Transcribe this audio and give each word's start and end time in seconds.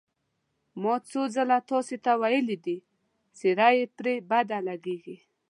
ما 0.81 0.93
څو 1.09 1.21
ځل 1.35 1.49
تاسې 1.69 1.95
ته 2.05 2.11
ویلي 2.21 2.57
دي، 2.65 2.77
څېره 3.37 3.69
یې 3.77 3.85
پرې 3.97 4.13
بده 4.29 4.57
لګېږي. 4.67 5.17